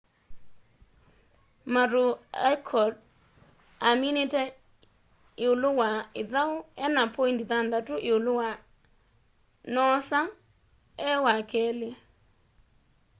[1.73, 2.99] maroochydore
[3.89, 4.43] aminite
[5.43, 5.89] iulu wa
[6.21, 6.51] ithau
[6.85, 8.49] ena poindi thanthatu iulu wa
[9.73, 10.19] noosa
[11.09, 11.89] e wakeli